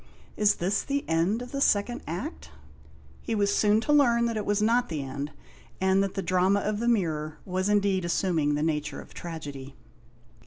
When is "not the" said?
4.59-5.03